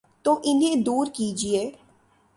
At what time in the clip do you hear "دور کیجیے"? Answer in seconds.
0.75-1.71